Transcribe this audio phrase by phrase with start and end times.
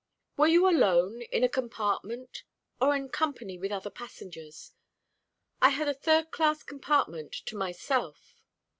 [0.35, 2.41] "Were you alone, in a compartment,
[2.81, 4.71] or in company with other passengers?"
[5.61, 8.33] "I had a third class compartment to myself."